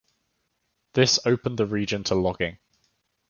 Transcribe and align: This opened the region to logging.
This 0.93 1.19
opened 1.27 1.59
the 1.59 1.67
region 1.67 2.03
to 2.05 2.15
logging. 2.15 2.57